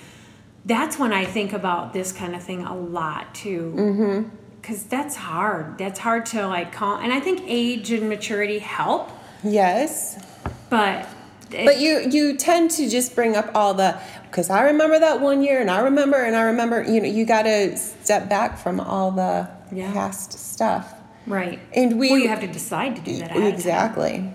That's 0.66 0.98
when 0.98 1.14
I 1.14 1.26
think 1.26 1.54
about 1.54 1.94
this 1.94 2.12
kind 2.12 2.36
of 2.36 2.42
thing 2.42 2.64
a 2.64 2.76
lot 2.76 3.36
too. 3.36 4.32
Because 4.60 4.80
mm-hmm. 4.80 4.90
that's 4.90 5.16
hard. 5.16 5.78
That's 5.78 6.00
hard 6.00 6.26
to 6.28 6.48
like 6.48 6.72
calm. 6.72 7.04
And 7.04 7.14
I 7.14 7.20
think 7.20 7.44
age 7.46 7.92
and 7.92 8.10
maturity 8.10 8.58
help. 8.58 9.12
Yes. 9.44 10.26
But 10.72 11.08
but 11.52 11.80
you 11.80 12.10
you 12.10 12.36
tend 12.36 12.72
to 12.72 12.90
just 12.90 13.16
bring 13.16 13.36
up 13.36 13.52
all 13.54 13.76
the 13.76 14.00
because 14.38 14.52
I 14.52 14.66
remember 14.66 15.00
that 15.00 15.20
one 15.20 15.42
year 15.42 15.60
and 15.60 15.72
I 15.72 15.80
remember 15.80 16.24
and 16.24 16.36
I 16.36 16.44
remember 16.44 16.84
you 16.84 17.02
know 17.02 17.08
you 17.08 17.26
got 17.26 17.42
to 17.44 17.76
step 17.76 18.30
back 18.30 18.60
from 18.60 18.80
all 18.80 19.10
the 19.10 19.50
yeah. 19.72 19.92
past 19.92 20.32
stuff. 20.32 20.94
Right. 21.26 21.60
And 21.74 22.00
we 22.00 22.12
well, 22.12 22.20
you 22.20 22.28
have 22.28 22.42
to 22.42 22.48
decide 22.48 22.96
to 22.98 23.02
do 23.02 23.18
that. 23.18 23.36
Exactly. 23.36 24.32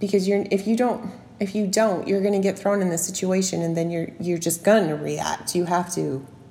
Because 0.00 0.28
you're 0.28 0.44
if 0.50 0.66
you 0.66 0.76
don't 0.76 1.10
if 1.40 1.54
you 1.54 1.66
don't, 1.66 2.06
you're 2.06 2.20
going 2.20 2.34
to 2.34 2.40
get 2.40 2.58
thrown 2.58 2.82
in 2.82 2.90
this 2.90 3.06
situation 3.06 3.62
and 3.62 3.74
then 3.74 3.90
you're 3.90 4.10
you're 4.20 4.36
just 4.36 4.64
going 4.64 4.86
to 4.88 4.96
react. 4.96 5.54
You 5.54 5.64
have 5.64 5.94
to 5.94 6.00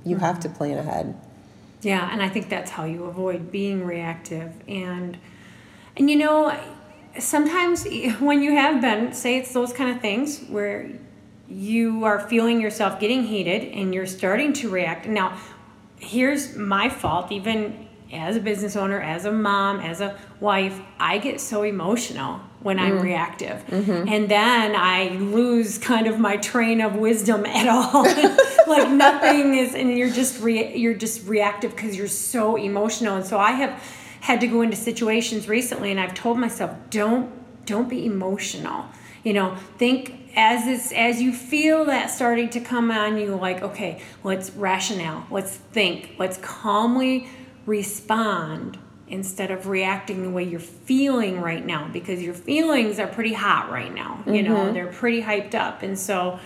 you 0.03 0.15
mm-hmm. 0.15 0.25
have 0.25 0.39
to 0.39 0.49
plan 0.49 0.79
ahead. 0.79 1.15
Yeah, 1.83 2.11
and 2.11 2.23
I 2.23 2.29
think 2.29 2.49
that's 2.49 2.71
how 2.71 2.85
you 2.85 3.03
avoid 3.03 3.51
being 3.51 3.85
reactive 3.85 4.53
and 4.67 5.19
and 5.95 6.09
you 6.09 6.15
know 6.15 6.59
sometimes 7.19 7.85
when 8.19 8.41
you 8.41 8.53
have 8.53 8.81
been 8.81 9.13
say 9.13 9.37
it's 9.37 9.53
those 9.53 9.71
kind 9.71 9.91
of 9.91 10.01
things 10.01 10.41
where 10.47 10.89
you 11.49 12.03
are 12.03 12.19
feeling 12.19 12.59
yourself 12.61 12.99
getting 12.99 13.23
heated 13.23 13.71
and 13.73 13.93
you're 13.93 14.05
starting 14.05 14.53
to 14.53 14.69
react. 14.69 15.07
Now, 15.07 15.37
here's 15.97 16.55
my 16.55 16.89
fault 16.89 17.31
even 17.31 17.87
as 18.11 18.37
a 18.37 18.39
business 18.39 18.75
owner, 18.75 19.01
as 19.01 19.25
a 19.25 19.31
mom, 19.31 19.79
as 19.79 19.99
a 19.99 20.17
wife, 20.39 20.79
I 20.99 21.17
get 21.17 21.41
so 21.41 21.63
emotional 21.63 22.39
when 22.61 22.79
I'm 22.79 22.93
mm-hmm. 22.93 23.03
reactive. 23.03 23.65
Mm-hmm. 23.67 24.07
And 24.07 24.29
then 24.29 24.75
I 24.75 25.09
lose 25.09 25.77
kind 25.77 26.07
of 26.07 26.19
my 26.19 26.37
train 26.37 26.81
of 26.81 26.95
wisdom 26.95 27.45
at 27.45 27.67
all. 27.67 28.03
like 28.67 28.89
nothing 28.89 29.55
is 29.55 29.75
and 29.75 29.97
you're 29.97 30.09
just 30.09 30.41
re- 30.41 30.75
you're 30.75 30.93
just 30.93 31.27
reactive 31.27 31.75
because 31.75 31.97
you're 31.97 32.07
so 32.07 32.55
emotional. 32.55 33.15
And 33.15 33.25
so 33.25 33.37
I 33.37 33.51
have 33.51 33.81
had 34.21 34.41
to 34.41 34.47
go 34.47 34.61
into 34.61 34.75
situations 34.75 35.47
recently 35.47 35.91
and 35.91 35.99
I've 35.99 36.13
told 36.13 36.37
myself, 36.37 36.75
don't 36.89 37.31
don't 37.65 37.89
be 37.89 38.05
emotional. 38.05 38.85
You 39.27 39.33
know, 39.33 39.55
think 39.77 40.31
as 40.37 40.67
it's 40.67 40.91
as 40.93 41.21
you 41.21 41.33
feel 41.33 41.85
that 41.85 42.09
starting 42.09 42.49
to 42.51 42.61
come 42.61 42.91
on 42.91 43.17
you 43.17 43.35
like, 43.35 43.61
okay, 43.61 44.01
let's 44.23 44.51
rationale, 44.51 45.27
let's 45.29 45.53
think, 45.57 46.15
let's 46.17 46.37
calmly 46.37 47.27
respond 47.65 48.77
instead 49.09 49.51
of 49.51 49.67
reacting 49.67 50.23
the 50.23 50.29
way 50.29 50.43
you're 50.43 50.59
feeling 50.59 51.41
right 51.41 51.65
now 51.65 51.89
because 51.91 52.21
your 52.21 52.33
feelings 52.33 52.99
are 52.99 53.07
pretty 53.07 53.33
hot 53.33 53.71
right 53.71 53.93
now 53.93 54.21
you 54.27 54.43
know 54.43 54.73
they're 54.73 54.91
pretty 55.01 55.21
hyped 55.21 55.55
up 55.55 55.81
and 55.81 55.97
so 55.97 56.37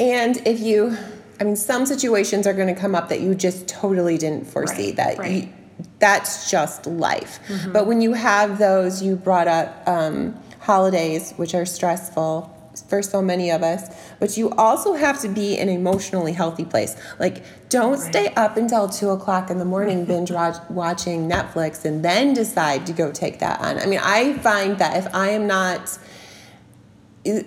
And 0.00 0.40
if 0.46 0.60
you, 0.60 0.96
I 1.38 1.44
mean, 1.44 1.56
some 1.56 1.84
situations 1.84 2.46
are 2.46 2.54
going 2.54 2.74
to 2.74 2.80
come 2.80 2.94
up 2.94 3.10
that 3.10 3.20
you 3.20 3.34
just 3.34 3.68
totally 3.68 4.16
didn't 4.16 4.46
foresee. 4.46 4.86
Right, 4.86 4.96
that 4.96 5.18
right. 5.18 5.44
You, 5.44 5.48
that's 5.98 6.50
just 6.50 6.86
life. 6.86 7.38
But 7.72 7.86
when 7.86 8.00
you 8.00 8.14
have 8.14 8.58
those, 8.58 9.02
you 9.02 9.16
brought 9.16 9.46
up 9.46 9.86
um, 9.86 10.40
holidays, 10.70 11.32
which 11.36 11.52
are 11.52 11.66
stressful 11.66 12.32
for 12.88 13.02
so 13.02 13.20
many 13.20 13.50
of 13.50 13.60
us. 13.64 13.82
But 14.20 14.36
you 14.38 14.50
also 14.52 14.94
have 14.94 15.20
to 15.22 15.28
be 15.28 15.58
in 15.58 15.68
an 15.68 15.74
emotionally 15.74 16.32
healthy 16.32 16.64
place. 16.64 16.94
Like, 17.18 17.42
don't 17.68 17.98
stay 17.98 18.28
up 18.36 18.56
until 18.56 18.88
two 18.88 19.10
o'clock 19.10 19.50
in 19.50 19.58
the 19.58 19.64
morning 19.64 20.04
binge 20.04 20.30
watch, 20.38 20.58
watching 20.68 21.28
Netflix 21.28 21.84
and 21.84 22.04
then 22.04 22.34
decide 22.34 22.86
to 22.86 22.92
go 22.92 23.10
take 23.10 23.40
that 23.40 23.60
on. 23.60 23.78
I 23.80 23.86
mean, 23.86 23.98
I 24.00 24.34
find 24.34 24.78
that 24.78 24.96
if 24.96 25.12
I 25.12 25.30
am 25.30 25.48
not 25.48 25.98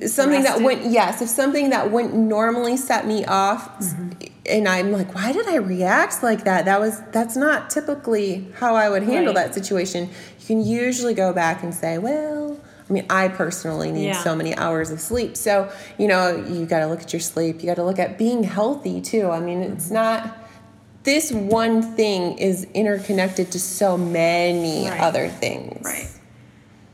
something 0.05 0.43
that 0.43 0.59
Rested. 0.59 0.63
wouldn't 0.65 0.91
yes 0.91 1.19
if 1.19 1.29
something 1.29 1.71
that 1.71 1.89
wouldn't 1.89 2.13
normally 2.13 2.77
set 2.77 3.07
me 3.07 3.25
off 3.25 3.79
mm-hmm. 3.79 4.11
and 4.45 4.67
i'm 4.67 4.91
like 4.91 5.15
why 5.15 5.31
did 5.33 5.47
i 5.47 5.55
react 5.55 6.21
like 6.21 6.43
that 6.43 6.65
that 6.65 6.79
was 6.79 7.01
that's 7.11 7.35
not 7.35 7.71
typically 7.71 8.47
how 8.59 8.75
i 8.75 8.87
would 8.87 9.01
handle 9.01 9.33
Right. 9.33 9.47
that 9.47 9.55
situation 9.55 10.09
you 10.39 10.45
can 10.45 10.63
usually 10.63 11.15
go 11.15 11.33
back 11.33 11.63
and 11.63 11.73
say 11.73 11.97
well 11.97 12.59
i 12.89 12.93
mean 12.93 13.05
i 13.09 13.27
personally 13.27 13.91
need 13.91 14.05
Yeah. 14.07 14.23
so 14.23 14.35
many 14.35 14.55
hours 14.55 14.89
of 14.91 14.99
sleep 14.99 15.35
so 15.37 15.71
you 15.97 16.07
know 16.07 16.35
you 16.35 16.65
got 16.65 16.79
to 16.79 16.87
look 16.87 17.01
at 17.01 17.13
your 17.13 17.19
sleep 17.19 17.61
you 17.61 17.65
got 17.65 17.75
to 17.75 17.83
look 17.83 17.99
at 17.99 18.17
being 18.17 18.43
healthy 18.43 19.01
too 19.01 19.29
i 19.29 19.39
mean 19.39 19.61
it's 19.61 19.85
Mm-hmm. 19.85 19.93
not 19.95 20.37
this 21.03 21.31
one 21.33 21.81
thing 21.95 22.37
is 22.37 22.65
interconnected 22.73 23.51
to 23.51 23.59
so 23.59 23.97
many 23.97 24.87
Right. 24.89 25.01
other 25.01 25.27
things 25.29 25.85
Right. 25.85 26.07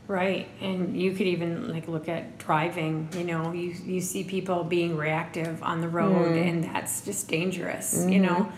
Right. 0.08 0.48
And 0.60 1.00
you 1.00 1.12
could 1.12 1.28
even 1.28 1.68
like 1.72 1.86
look 1.86 2.08
at 2.08 2.36
driving, 2.38 3.08
you 3.16 3.22
know, 3.22 3.52
you 3.52 3.72
you 3.84 4.00
see 4.00 4.24
people 4.24 4.64
being 4.64 4.96
reactive 4.96 5.62
on 5.62 5.80
the 5.80 5.88
road 5.88 6.36
and 6.36 6.64
that's 6.64 7.02
just 7.02 7.28
dangerous, 7.28 8.04
you 8.08 8.18
know. 8.18 8.50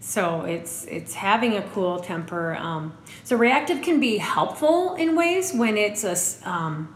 So 0.00 0.42
it's 0.42 0.84
it's 0.86 1.14
having 1.14 1.56
a 1.56 1.62
cool 1.62 2.00
temper. 2.00 2.56
Um, 2.56 2.96
so 3.22 3.36
reactive 3.36 3.82
can 3.82 4.00
be 4.00 4.16
helpful 4.16 4.94
in 4.94 5.14
ways 5.14 5.52
when 5.52 5.76
it's 5.76 6.04
a 6.04 6.48
um, 6.48 6.94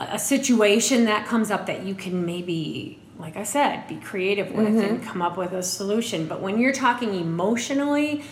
a 0.00 0.14
a 0.14 0.18
situation 0.18 1.04
that 1.04 1.26
comes 1.26 1.50
up 1.50 1.66
that 1.66 1.84
you 1.84 1.94
can 1.94 2.26
maybe 2.26 2.98
like 3.18 3.36
i 3.36 3.44
said 3.44 3.86
be 3.86 3.96
creative 3.96 4.50
with 4.50 4.76
and 4.76 5.02
come 5.04 5.22
up 5.22 5.36
with 5.36 5.52
a 5.52 5.62
solution 5.62 6.26
but 6.26 6.40
when 6.40 6.58
you're 6.58 6.72
talking 6.72 7.14
emotionally 7.14 8.22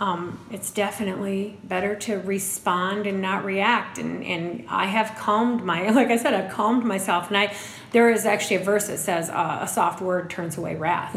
um, 0.00 0.40
it's 0.50 0.70
definitely 0.70 1.58
better 1.62 1.94
to 1.94 2.16
respond 2.20 3.06
and 3.06 3.20
not 3.20 3.44
react. 3.44 3.98
And, 3.98 4.24
and 4.24 4.64
i 4.68 4.86
have 4.86 5.16
calmed 5.18 5.62
my 5.62 5.90
like 6.00 6.08
i 6.08 6.16
said 6.16 6.34
i've 6.34 6.50
calmed 6.50 6.84
myself. 6.84 7.28
And 7.28 7.36
i 7.36 7.54
there 7.92 8.10
is 8.10 8.24
actually 8.24 8.56
a 8.56 8.60
verse 8.60 8.86
that 8.86 8.98
says 8.98 9.28
uh, 9.30 9.58
a 9.62 9.68
soft 9.68 10.00
word 10.00 10.30
turns 10.30 10.56
away 10.56 10.76
wrath. 10.76 11.14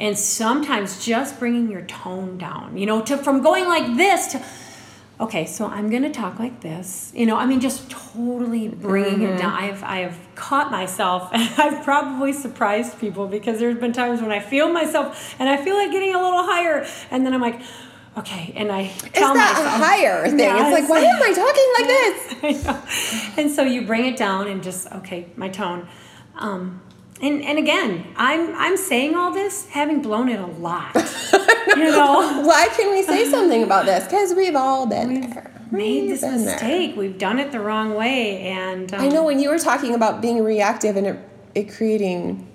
And 0.00 0.18
sometimes 0.18 1.04
just 1.04 1.38
bringing 1.38 1.70
your 1.70 1.82
tone 1.82 2.36
down 2.36 2.76
you 2.76 2.86
know 2.86 3.00
to 3.02 3.16
from 3.16 3.42
going 3.42 3.64
like 3.66 3.96
this 3.96 4.28
to 4.32 4.44
okay, 5.18 5.46
so 5.46 5.66
I'm 5.66 5.88
gonna 5.90 6.12
talk 6.12 6.38
like 6.38 6.60
this. 6.60 7.10
You 7.14 7.26
know, 7.26 7.36
I 7.36 7.46
mean, 7.46 7.60
just 7.60 7.90
totally 7.90 8.68
bringing 8.68 9.22
it 9.22 9.38
down. 9.38 9.52
I've 9.52 9.82
I've 9.82 10.18
caught 10.34 10.70
myself, 10.70 11.30
and 11.32 11.42
I've 11.58 11.82
probably 11.84 12.32
surprised 12.32 12.98
people 13.00 13.26
because 13.26 13.58
there's 13.58 13.78
been 13.78 13.92
times 13.92 14.20
when 14.20 14.32
I 14.32 14.40
feel 14.40 14.68
myself, 14.70 15.34
and 15.38 15.48
I 15.48 15.56
feel 15.56 15.74
like 15.74 15.90
getting 15.90 16.14
a 16.14 16.22
little 16.22 16.42
higher, 16.42 16.86
and 17.10 17.24
then 17.24 17.32
I'm 17.32 17.40
like, 17.40 17.60
okay, 18.16 18.52
and 18.56 18.70
I 18.72 18.86
tell 18.88 19.02
it's 19.08 19.14
that 19.14 19.32
myself, 19.34 19.82
higher 19.82 20.28
thing 20.28 20.38
Yeah, 20.38 20.66
it's 20.68 20.80
like 20.80 20.88
why 20.88 21.00
am 21.00 21.22
i 21.22 21.32
talking 21.32 21.68
like 21.78 21.88
this 22.66 23.36
And 23.38 23.50
so 23.50 23.62
you 23.62 23.82
bring 23.86 24.04
it 24.06 24.16
down 24.16 24.48
and 24.48 24.62
just 24.62 24.90
okay, 24.92 25.26
my 25.36 25.48
tone. 25.48 25.88
Um, 26.36 26.80
and 27.20 27.42
and 27.42 27.58
again, 27.58 28.06
I'm 28.16 28.54
I'm 28.54 28.76
saying 28.76 29.14
all 29.14 29.32
this 29.32 29.68
having 29.68 30.02
blown 30.02 30.28
it 30.28 30.40
a 30.40 30.46
lot. 30.46 30.94
you 31.76 31.90
know, 31.90 32.42
Why 32.44 32.68
can 32.76 32.90
we 32.90 33.02
say 33.02 33.24
something 33.30 33.62
about 33.62 33.86
this? 33.86 34.04
Because 34.04 34.34
we've 34.34 34.54
all 34.56 34.86
been 34.86 35.20
there. 35.22 35.50
made 35.70 36.02
We've 36.02 36.10
this 36.10 36.20
been 36.20 36.44
there. 36.44 36.54
mistake. 36.54 36.96
We've 36.96 37.16
done 37.18 37.38
it 37.38 37.52
the 37.52 37.60
wrong 37.60 37.94
way, 37.94 38.40
and 38.42 38.92
um, 38.92 39.00
I 39.00 39.08
know 39.08 39.24
when 39.24 39.38
you 39.38 39.48
were 39.48 39.58
talking 39.58 39.94
about 39.94 40.20
being 40.20 40.42
reactive 40.44 40.96
and 40.96 41.06
it, 41.06 41.18
it 41.54 41.72
creating 41.72 42.46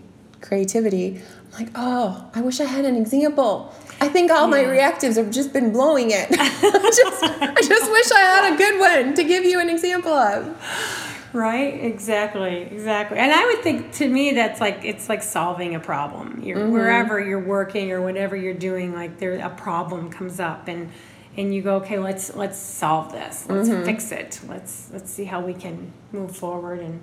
creativity, 0.41 1.21
like, 1.53 1.69
oh, 1.75 2.29
I 2.33 2.41
wish 2.41 2.59
I 2.59 2.65
had 2.65 2.85
an 2.85 2.95
example. 2.95 3.73
I 3.99 4.07
think 4.07 4.31
all 4.31 4.47
my 4.47 4.63
reactives 4.63 5.17
have 5.17 5.29
just 5.31 5.53
been 5.53 5.71
blowing 5.71 6.11
it. 6.11 6.27
I, 6.31 6.91
just, 6.95 7.23
I 7.23 7.61
just 7.61 7.91
wish 7.91 8.11
I 8.11 8.19
had 8.19 8.53
a 8.53 8.57
good 8.57 8.79
one 8.79 9.13
to 9.15 9.23
give 9.23 9.43
you 9.43 9.59
an 9.59 9.69
example 9.69 10.11
of. 10.13 11.29
Right, 11.33 11.81
exactly, 11.83 12.63
exactly. 12.63 13.17
And 13.17 13.31
I 13.31 13.45
would 13.45 13.59
think 13.63 13.93
to 13.93 14.09
me 14.09 14.33
that's 14.33 14.59
like 14.59 14.83
it's 14.83 15.07
like 15.07 15.23
solving 15.23 15.75
a 15.75 15.79
problem. 15.79 16.41
You're 16.43 16.57
Mm-hmm. 16.57 16.71
wherever 16.73 17.19
you're 17.21 17.39
working 17.39 17.91
or 17.91 18.01
whatever 18.01 18.35
you're 18.35 18.53
doing, 18.53 18.93
like 18.93 19.17
there 19.19 19.35
a 19.39 19.49
problem 19.49 20.09
comes 20.09 20.39
up 20.41 20.67
and 20.67 20.89
and 21.37 21.53
you 21.55 21.61
go, 21.61 21.75
okay, 21.77 21.99
let's 21.99 22.35
let's 22.35 22.57
solve 22.57 23.13
this. 23.13 23.45
Let's 23.47 23.69
Mm-hmm. 23.69 23.85
fix 23.85 24.11
it. 24.11 24.41
Let's 24.49 24.89
let's 24.91 25.09
see 25.09 25.23
how 25.25 25.39
we 25.39 25.53
can 25.53 25.93
move 26.11 26.35
forward 26.35 26.79
and 26.81 26.99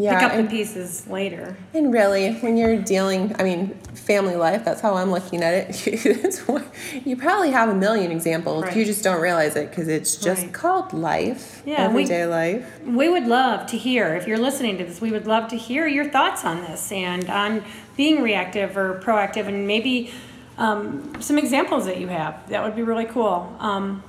Yeah, 0.00 0.14
pick 0.18 0.22
up 0.28 0.32
and, 0.34 0.46
the 0.46 0.50
pieces 0.50 1.06
later. 1.08 1.56
and 1.74 1.92
really, 1.92 2.34
when 2.36 2.56
you're 2.56 2.76
dealing, 2.80 3.34
I 3.38 3.42
mean, 3.42 3.74
family 3.94 4.36
life, 4.36 4.64
that's 4.64 4.80
how 4.80 4.94
I'm 4.94 5.10
looking 5.10 5.42
at 5.42 5.54
it. 5.54 6.42
You 7.04 7.16
probably 7.16 7.50
have 7.50 7.68
a 7.68 7.74
million 7.74 8.10
examples. 8.12 8.64
Right. 8.64 8.76
You 8.76 8.84
just 8.84 9.02
don't 9.04 9.20
realize 9.20 9.56
it 9.56 9.68
because 9.70 9.88
it's 9.88 10.16
just 10.16 10.42
Right. 10.44 10.52
called 10.54 10.92
life, 10.92 11.62
Yeah, 11.66 11.88
we- 11.88 12.02
everyday 12.04 12.26
life. 12.26 12.64
We 12.86 13.08
would 13.08 13.26
love 13.26 13.66
to 13.68 13.76
hear, 13.76 14.14
if 14.14 14.26
you're 14.26 14.38
listening 14.38 14.78
to 14.78 14.84
this, 14.84 15.00
we 15.00 15.10
would 15.10 15.26
love 15.26 15.48
to 15.48 15.56
hear 15.56 15.86
your 15.86 16.04
thoughts 16.08 16.44
on 16.44 16.60
this 16.62 16.90
and 16.92 17.28
on 17.28 17.62
being 17.96 18.22
reactive 18.22 18.76
or 18.76 19.00
proactive 19.04 19.46
and 19.48 19.66
maybe 19.66 20.10
um, 20.56 21.12
some 21.20 21.36
examples 21.38 21.84
that 21.86 21.98
you 21.98 22.08
have. 22.08 22.48
That 22.48 22.62
would 22.64 22.74
be 22.76 22.82
really 22.82 23.04
cool. 23.06 23.54
Um, 23.60 24.02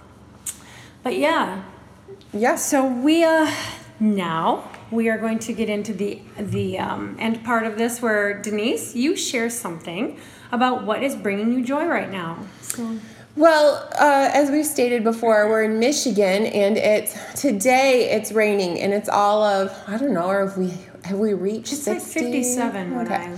but 1.04 1.18
yeah, 1.18 1.64
Yes. 2.34 2.66
so 2.70 2.86
we 2.86 3.24
uh, 3.24 3.52
now 4.00 4.64
we 4.92 5.10
are 5.10 5.18
going 5.18 5.40
to 5.40 5.54
get 5.54 5.70
into 5.70 5.94
the 5.94 6.20
the 6.38 6.80
um, 6.80 7.16
end 7.20 7.44
part 7.44 7.66
of 7.66 7.78
this 7.78 8.02
where 8.02 8.42
Denise, 8.42 8.96
you 8.96 9.16
share 9.16 9.50
something 9.50 10.18
about 10.52 10.84
what 10.84 11.04
is 11.04 11.16
bringing 11.16 11.52
you 11.54 11.64
joy 11.64 11.86
right 11.86 12.12
now. 12.12 12.40
So 12.62 12.98
Well, 13.36 13.88
uh, 14.00 14.30
as 14.34 14.50
we've 14.50 14.66
stated 14.66 15.04
before, 15.04 15.48
we're 15.48 15.64
in 15.64 15.80
Michigan, 15.80 16.46
and 16.48 16.78
it's 16.78 17.16
today. 17.40 18.10
It's 18.10 18.32
raining, 18.32 18.80
and 18.80 18.94
it's 18.94 19.10
all 19.10 19.44
of 19.44 19.72
I 19.88 19.98
don't 19.98 20.14
know. 20.14 20.28
Or 20.28 20.48
have 20.48 20.58
we 20.58 20.74
have 21.06 21.20
we 21.20 21.34
reached 21.34 21.74
it's 21.74 21.88
like 21.88 22.02
60? 22.02 22.20
57 22.20 22.96
when 22.96 23.12
Okay. 23.12 23.36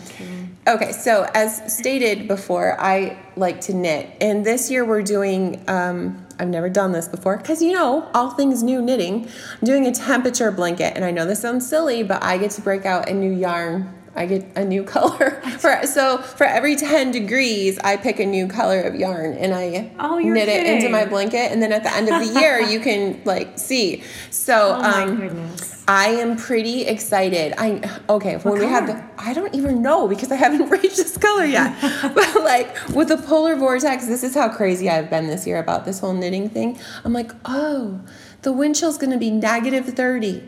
Okay, 0.68 0.92
so 0.92 1.28
as 1.34 1.76
stated 1.76 2.28
before, 2.28 2.80
I 2.80 3.18
like 3.36 3.62
to 3.62 3.74
knit, 3.74 4.10
and 4.22 4.46
this 4.46 4.72
year 4.72 4.86
we're 4.86 5.04
doing. 5.04 5.64
Um, 5.68 6.26
I've 6.42 6.50
never 6.50 6.70
done 6.70 6.92
this 6.92 7.08
before 7.08 7.38
because 7.38 7.62
you 7.62 7.72
know 7.72 8.10
all 8.16 8.32
things 8.32 8.64
new 8.64 8.82
knitting. 8.82 9.28
I'm 9.28 9.66
doing 9.66 9.86
a 9.86 9.92
temperature 9.92 10.50
blanket, 10.50 10.94
and 10.96 11.06
I 11.06 11.12
know 11.12 11.24
this 11.24 11.40
sounds 11.40 11.70
silly, 11.70 12.02
but 12.02 12.24
I 12.24 12.40
get 12.40 12.50
to 12.52 12.62
break 12.62 12.84
out 12.84 13.08
a 13.08 13.14
new 13.14 13.32
yarn. 13.32 13.94
I 14.16 14.26
get 14.26 14.58
a 14.58 14.66
new 14.66 14.84
color 14.96 15.40
for 15.60 15.86
so 15.86 16.18
for 16.18 16.46
every 16.46 16.76
ten 16.76 17.12
degrees, 17.12 17.78
I 17.84 17.96
pick 17.96 18.20
a 18.20 18.26
new 18.26 18.48
color 18.48 18.82
of 18.82 18.96
yarn, 18.96 19.34
and 19.36 19.54
I 19.54 19.92
Oh, 20.00 20.18
knit 20.18 20.50
it 20.50 20.66
into 20.66 20.90
my 20.90 21.06
blanket, 21.06 21.52
and 21.52 21.62
then 21.62 21.72
at 21.72 21.84
the 21.84 21.94
end 21.94 22.10
of 22.10 22.20
the 22.20 22.40
year, 22.40 22.60
you 22.60 22.80
can 22.80 23.22
like 23.24 23.60
see. 23.60 24.04
So 24.32 24.78
Oh 24.78 24.82
my 24.82 25.04
um, 25.04 25.18
goodness. 25.18 25.71
I 25.88 26.08
am 26.08 26.38
pretty 26.38 26.84
excited. 26.84 27.54
I 27.58 28.00
okay 28.08 28.38
when 28.38 28.60
we 28.60 28.66
had 28.66 28.88
the? 28.88 29.04
I 29.18 29.34
don't 29.34 29.54
even 29.56 29.82
know 29.82 30.08
because 30.08 30.32
I 30.32 30.36
haven't 30.36 30.70
reached 30.72 30.98
this 30.98 31.18
color 31.18 31.46
yet. 31.46 31.76
but 32.16 32.44
like 32.44 32.90
with 32.90 33.10
the 33.10 33.18
polar 33.18 33.56
vortex, 33.56 34.06
this 34.08 34.24
is 34.24 34.36
how 34.36 34.50
crazy 34.50 34.90
I've 34.90 35.10
been 35.10 35.28
this 35.28 35.48
year 35.48 35.60
about 35.60 35.86
this 35.86 36.00
whole 36.00 36.14
knitting 36.14 36.50
thing. 36.50 36.80
I'm 37.04 37.14
like, 37.14 37.32
oh, 37.46 38.00
the 38.44 38.52
wind 38.52 38.76
chill's 38.76 38.98
gonna 38.98 39.18
be 39.18 39.32
negative 39.32 39.86
thirty. 39.86 40.44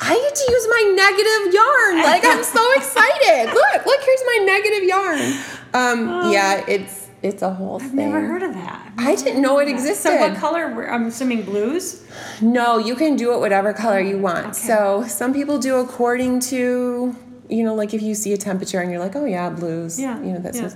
I 0.00 0.14
get 0.14 0.34
to 0.34 0.52
use 0.52 0.66
my 0.70 0.92
negative 0.94 1.54
yarn. 1.54 2.04
Like 2.04 2.24
I'm 2.24 2.44
so 2.44 2.72
excited. 2.76 3.52
Look, 3.52 3.86
look, 3.86 4.00
here's 4.02 4.22
my 4.26 4.38
negative 4.44 4.84
yarn. 4.84 5.20
Um, 5.74 6.32
yeah, 6.32 6.64
it's 6.68 7.07
it's 7.22 7.42
a 7.42 7.52
whole 7.52 7.78
thing. 7.78 7.88
I've 7.88 7.94
thing. 7.96 8.12
never 8.12 8.26
heard 8.26 8.42
of 8.42 8.54
that. 8.54 8.92
I 8.96 9.14
didn't 9.16 9.42
know 9.42 9.58
it 9.58 9.68
existed. 9.68 10.02
So 10.10 10.16
what 10.16 10.36
color? 10.36 10.72
were- 10.74 10.90
I'm 10.90 11.06
assuming 11.06 11.42
blues. 11.42 12.02
No, 12.40 12.78
you 12.78 12.94
can 12.94 13.16
do 13.16 13.32
it 13.34 13.40
whatever 13.40 13.72
color 13.72 14.00
you 14.00 14.18
want. 14.18 14.46
Okay. 14.46 14.52
So 14.54 15.04
some 15.08 15.32
people 15.32 15.58
do 15.58 15.76
according 15.76 16.40
to, 16.40 17.14
you 17.48 17.64
know, 17.64 17.74
like 17.74 17.92
if 17.94 18.02
you 18.02 18.14
see 18.14 18.32
a 18.32 18.36
temperature 18.36 18.80
and 18.80 18.90
you're 18.90 19.00
like, 19.00 19.16
oh 19.16 19.24
yeah, 19.24 19.50
blues. 19.50 19.98
Yeah, 20.00 20.20
You 20.22 20.32
know, 20.34 20.38
that's 20.38 20.60
yeah. 20.60 20.70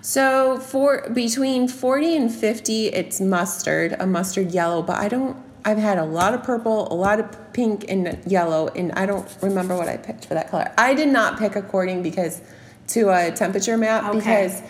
so 0.00 0.58
for 0.60 1.08
between 1.12 1.66
40 1.68 2.16
and 2.16 2.32
50, 2.34 2.86
it's 2.88 3.20
mustard, 3.20 3.96
a 3.98 4.06
mustard 4.06 4.52
yellow, 4.52 4.82
but 4.82 4.96
I 4.98 5.08
don't 5.08 5.36
I've 5.64 5.78
had 5.78 5.98
a 5.98 6.04
lot 6.04 6.32
of 6.32 6.44
purple, 6.44 6.90
a 6.90 6.94
lot 6.94 7.18
of 7.20 7.52
pink 7.52 7.84
and 7.88 8.18
yellow, 8.24 8.68
and 8.68 8.92
I 8.92 9.04
don't 9.04 9.26
remember 9.42 9.76
what 9.76 9.88
I 9.88 9.96
picked 9.98 10.24
for 10.24 10.34
that 10.34 10.48
color. 10.50 10.72
I 10.78 10.94
did 10.94 11.08
not 11.08 11.38
pick 11.38 11.56
according 11.56 12.02
because 12.02 12.40
to 12.88 13.10
a 13.10 13.32
temperature 13.32 13.76
map 13.76 14.04
Okay. 14.04 14.18
because 14.18 14.62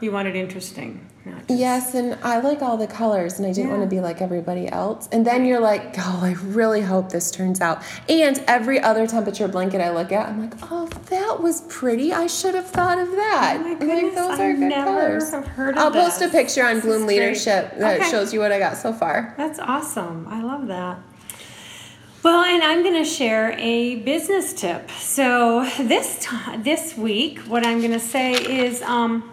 You 0.00 0.12
want 0.12 0.28
it 0.28 0.36
interesting. 0.36 1.06
not 1.26 1.46
just- 1.46 1.60
Yes, 1.60 1.94
and 1.94 2.16
I 2.22 2.40
like 2.40 2.62
all 2.62 2.78
the 2.78 2.86
colors, 2.86 3.38
and 3.38 3.46
I 3.46 3.52
didn't 3.52 3.70
want 3.70 3.82
to 3.82 3.86
be 3.88 4.00
like 4.00 4.22
everybody 4.22 4.66
else. 4.68 5.06
And 5.12 5.26
then 5.26 5.44
you're 5.44 5.60
like, 5.60 5.94
oh, 5.98 6.20
I 6.22 6.32
really 6.46 6.80
hope 6.80 7.10
this 7.10 7.30
turns 7.30 7.60
out. 7.60 7.82
And 8.08 8.42
every 8.48 8.80
other 8.80 9.06
temperature 9.06 9.46
blanket 9.46 9.82
I 9.82 9.90
look 9.90 10.12
at, 10.12 10.30
I'm 10.30 10.40
like, 10.40 10.54
oh, 10.72 10.86
that 11.10 11.40
was 11.42 11.60
pretty. 11.68 12.14
I 12.14 12.26
should 12.26 12.54
have 12.54 12.66
thought 12.70 12.98
of 12.98 13.10
that. 13.10 13.58
Oh 13.60 13.64
my 13.64 13.74
goodness, 13.74 14.02
like, 14.04 14.14
those 14.14 14.40
I 14.40 14.44
are 14.46 14.54
good 14.54 14.72
colors. 14.72 15.30
have 15.32 15.46
heard 15.46 15.76
of 15.76 15.82
I'll 15.84 15.90
post 15.90 16.22
a 16.22 16.28
picture 16.30 16.64
on 16.64 16.76
This 16.76 16.84
Bloom. 16.86 17.06
Leadership 17.06 17.76
that 17.76 18.00
Okay. 18.00 18.10
shows 18.10 18.32
you 18.32 18.40
what 18.40 18.50
I 18.50 18.58
got 18.58 18.78
so 18.78 18.92
far. 18.94 19.34
That's 19.36 19.58
awesome. 19.58 20.26
I 20.30 20.40
love 20.42 20.68
that. 20.68 21.00
Well, 22.22 22.44
and 22.44 22.62
I'm 22.62 22.82
going 22.82 23.02
to 23.02 23.04
share 23.04 23.52
a 23.58 23.96
business 23.96 24.52
tip. 24.54 24.90
So 24.90 25.68
this 25.78 26.18
ti 26.26 26.56
this 26.58 26.96
week, 26.96 27.40
what 27.40 27.66
I'm 27.66 27.80
going 27.80 27.92
to 27.92 28.00
say 28.00 28.32
is, 28.32 28.80
um, 28.82 29.30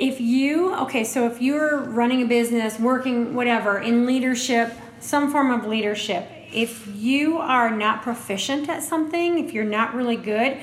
if 0.00 0.18
you 0.18 0.74
okay, 0.76 1.04
so 1.04 1.26
if 1.26 1.40
you're 1.42 1.78
running 1.78 2.22
a 2.22 2.26
business, 2.26 2.80
working 2.80 3.34
whatever 3.34 3.78
in 3.78 4.06
leadership, 4.06 4.72
some 4.98 5.30
form 5.30 5.52
of 5.52 5.66
leadership, 5.66 6.26
if 6.52 6.88
you 6.96 7.38
are 7.38 7.70
not 7.70 8.02
proficient 8.02 8.68
at 8.68 8.82
something, 8.82 9.38
if 9.38 9.52
you're 9.52 9.62
not 9.62 9.94
really 9.94 10.16
good, 10.16 10.58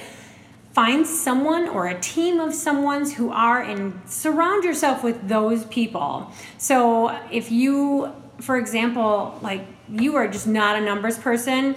find 0.74 1.06
someone 1.06 1.70
or 1.70 1.88
a 1.88 2.00
team 2.02 2.40
of 2.40 2.54
someone's 2.54 3.14
who 3.14 3.32
are 3.32 3.62
and 3.62 4.02
surround 4.06 4.64
yourself 4.64 5.04
with 5.04 5.28
those 5.28 5.66
people. 5.66 6.32
So 6.58 7.18
if 7.32 7.52
you 7.52 8.12
for 8.40 8.58
example 8.58 9.38
like 9.42 9.66
you 9.90 10.16
are 10.16 10.28
just 10.28 10.48
not 10.48 10.76
a 10.76 10.82
numbers 10.82 11.18
person 11.18 11.76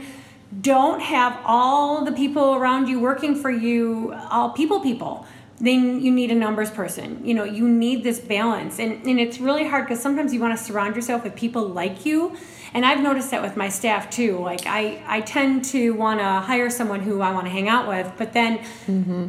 don't 0.60 1.00
have 1.00 1.38
all 1.44 2.04
the 2.04 2.12
people 2.12 2.54
around 2.54 2.86
you 2.86 3.00
working 3.00 3.34
for 3.34 3.50
you 3.50 4.12
all 4.30 4.50
people 4.50 4.80
people 4.80 5.26
then 5.60 6.00
you 6.00 6.10
need 6.10 6.30
a 6.30 6.34
numbers 6.34 6.70
person. 6.70 7.24
You 7.24 7.34
know 7.34 7.44
you 7.44 7.68
need 7.68 8.02
this 8.02 8.18
balance. 8.18 8.78
And, 8.78 9.06
and 9.06 9.20
it's 9.20 9.38
really 9.38 9.66
hard 9.68 9.84
because 9.86 10.02
sometimes 10.02 10.32
you 10.32 10.40
want 10.40 10.58
to 10.58 10.64
surround 10.64 10.96
yourself 10.96 11.22
with 11.22 11.34
people 11.34 11.66
like 11.68 12.06
you. 12.06 12.36
And 12.72 12.86
i've 12.86 13.00
noticed 13.00 13.30
that 13.32 13.42
with 13.42 13.56
my 13.56 13.68
staff 13.68 14.10
too. 14.10 14.38
Like 14.38 14.66
i, 14.66 15.02
I 15.06 15.20
tend 15.20 15.64
to 15.66 15.90
want 15.94 16.20
to 16.20 16.24
hire 16.24 16.70
someone 16.70 17.00
who 17.00 17.20
i 17.20 17.32
want 17.32 17.46
to 17.46 17.50
hang 17.50 17.68
out 17.68 17.86
with 17.88 18.12
but 18.16 18.32
then 18.32 18.58
mm-hmm. 18.86 19.28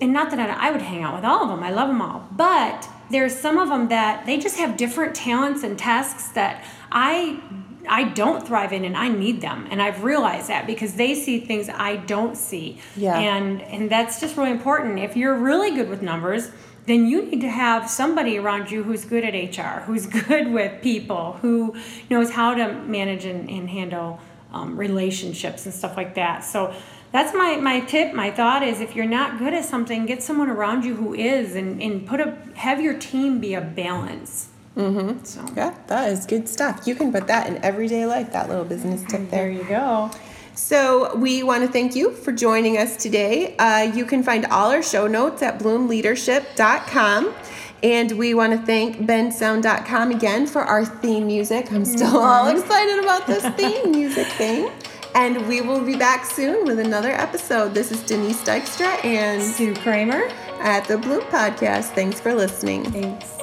and 0.00 0.12
not 0.12 0.30
that 0.30 0.38
I, 0.38 0.68
I 0.68 0.70
would 0.70 0.82
hang 0.82 1.02
out 1.02 1.14
with 1.14 1.24
all 1.24 1.42
of 1.44 1.48
them 1.48 1.62
i 1.62 1.70
love 1.70 1.88
them 1.88 2.00
all. 2.00 2.28
But 2.32 2.88
there's 3.10 3.34
some 3.34 3.58
of 3.58 3.68
them 3.68 3.88
that 3.88 4.26
they 4.26 4.38
just 4.38 4.56
have 4.58 4.76
different 4.76 5.14
talents 5.14 5.62
and 5.62 5.78
tasks 5.78 6.28
that 6.28 6.64
i 6.92 7.40
i 7.88 8.04
don't 8.04 8.46
thrive 8.46 8.72
in 8.72 8.84
and 8.84 8.96
i 8.96 9.08
need 9.08 9.40
them. 9.40 9.66
And 9.70 9.80
i've 9.82 10.04
realized 10.04 10.48
that 10.48 10.66
because 10.66 10.94
they 10.94 11.14
see 11.14 11.40
things 11.40 11.68
i 11.68 11.96
don't 11.96 12.36
see. 12.36 12.78
Yeah. 12.96 13.18
and 13.18 13.62
and 13.62 13.90
that's 13.90 14.20
just 14.20 14.36
really 14.36 14.50
important. 14.50 14.98
If 14.98 15.16
you're 15.16 15.36
really 15.36 15.74
good 15.74 15.88
with 15.88 16.02
numbers 16.02 16.50
then 16.86 17.06
you 17.06 17.22
need 17.22 17.40
to 17.40 17.48
have 17.48 17.88
somebody 17.88 18.36
around 18.38 18.70
you 18.70 18.82
who's 18.82 19.04
good 19.04 19.24
at 19.24 19.34
hr 19.56 19.84
who's 19.84 20.06
good 20.26 20.52
with 20.52 20.82
people 20.82 21.38
who 21.40 21.74
knows 22.10 22.30
how 22.30 22.54
to 22.54 22.74
manage 22.82 23.24
and, 23.24 23.48
and 23.48 23.70
handle 23.70 24.20
um, 24.54 24.76
relationships 24.76 25.66
and 25.66 25.74
stuff 25.74 25.96
like 25.96 26.14
that. 26.14 26.44
So 26.44 26.72
that's 27.12 27.34
my, 27.34 27.56
my 27.56 27.80
tip 27.80 28.14
my 28.14 28.30
thought 28.30 28.62
is 28.62 28.80
if 28.80 28.96
you're 28.96 29.04
not 29.04 29.38
good 29.38 29.52
at 29.52 29.64
something 29.64 30.06
get 30.06 30.22
someone 30.22 30.48
around 30.48 30.84
you 30.84 30.94
who 30.94 31.14
is 31.14 31.54
and, 31.54 31.82
and 31.82 32.06
put 32.06 32.20
a 32.20 32.36
have 32.54 32.80
your 32.80 32.98
team 32.98 33.40
be 33.40 33.54
a 33.54 33.60
balance 33.60 34.48
mm-hmm. 34.76 35.24
so 35.24 35.44
Yeah, 35.56 35.74
that 35.86 36.10
is 36.12 36.26
good 36.26 36.48
stuff. 36.48 36.86
You 36.86 36.94
can 36.94 37.12
put 37.12 37.26
that 37.26 37.48
in 37.48 37.62
everyday 37.64 38.06
life, 38.06 38.32
that 38.32 38.48
little 38.48 38.64
business 38.64 39.02
tip 39.02 39.30
there. 39.30 39.48
there 39.48 39.50
you 39.50 39.64
go 39.64 40.10
So, 40.54 41.16
we 41.16 41.42
want 41.42 41.64
to 41.64 41.68
thank 41.70 41.96
you 41.96 42.12
for 42.12 42.32
joining 42.32 42.78
us 42.78 42.96
today. 42.96 43.56
Uh, 43.56 43.92
you 43.94 44.04
can 44.04 44.22
find 44.22 44.46
all 44.46 44.70
our 44.70 44.82
show 44.82 45.06
notes 45.06 45.42
at 45.42 45.58
bloomleadership.com. 45.58 47.34
And 47.82 48.12
we 48.12 48.32
want 48.32 48.58
to 48.58 48.64
thank 48.64 48.96
bensound.com 48.96 50.10
again 50.10 50.46
for 50.46 50.62
our 50.62 50.86
theme 50.86 51.26
music. 51.26 51.70
I'm 51.70 51.84
still 51.84 52.16
all 52.16 52.48
excited 52.48 52.98
about 52.98 53.26
this 53.26 53.44
theme 53.56 53.90
music 53.92 54.26
thing. 54.28 54.70
And 55.14 55.46
we 55.46 55.60
will 55.60 55.84
be 55.84 55.94
back 55.94 56.24
soon 56.24 56.64
with 56.64 56.78
another 56.78 57.12
episode. 57.12 57.74
This 57.74 57.92
is 57.92 58.02
Denise 58.02 58.42
Dykstra 58.42 59.04
and 59.04 59.42
sue 59.42 59.74
kramer 59.74 60.28
at 60.60 60.86
the 60.86 60.96
Bloom 60.96 61.20
Podcast. 61.24 61.94
Thanks 61.94 62.20
for 62.20 62.34
listening. 62.34 62.84
thanks 62.90 63.33